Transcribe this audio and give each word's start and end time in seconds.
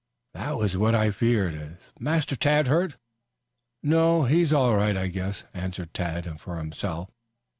"That 0.33 0.57
was 0.57 0.75
what 0.75 0.95
I 0.95 1.11
feared. 1.11 1.53
Is 1.53 1.77
Master 1.99 2.35
Tad 2.35 2.65
hurt?" 2.65 2.97
"No, 3.83 4.23
he's 4.23 4.51
all 4.51 4.75
right, 4.75 4.97
I 4.97 5.05
guess," 5.05 5.43
answered 5.53 5.93
Tad 5.93 6.39
for 6.41 6.57
himself. 6.57 7.11